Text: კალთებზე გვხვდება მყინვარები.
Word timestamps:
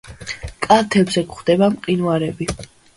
კალთებზე 0.67 1.25
გვხვდება 1.29 1.71
მყინვარები. 1.77 2.53